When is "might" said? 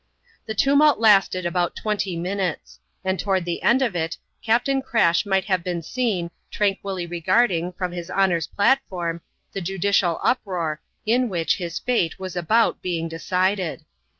5.27-5.45